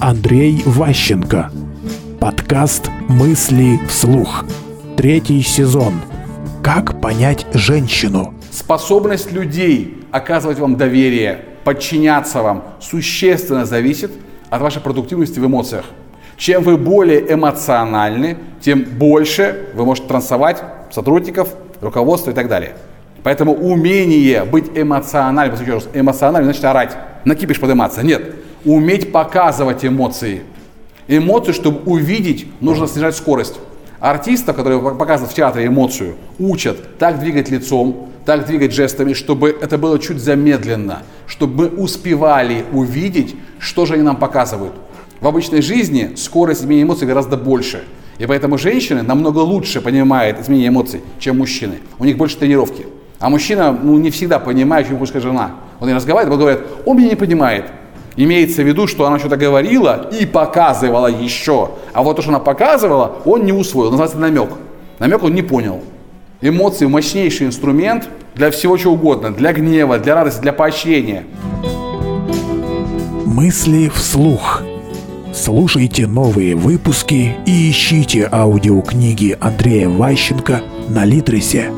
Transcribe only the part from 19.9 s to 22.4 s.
трансовать сотрудников, руководство и